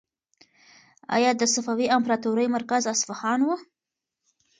ایا 1.15 1.31
د 1.37 1.41
صفوي 1.53 1.87
امپراطورۍ 1.97 2.47
مرکز 2.55 2.83
اصفهان 2.93 3.39
و؟ 3.43 3.49